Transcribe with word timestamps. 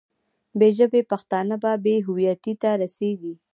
بې 0.59 0.69
ژبې 0.77 1.01
پښتانه 1.11 1.55
به 1.63 1.71
بې 1.83 1.95
هویتۍ 2.05 2.53
ته 2.61 2.69
رسېږي. 2.81 3.33